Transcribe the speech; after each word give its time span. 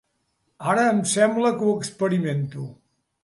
Ara 0.71 0.85
em 0.93 1.03
sembla 1.11 1.53
que 1.59 1.67
ho 1.67 1.75
experimento. 1.83 2.65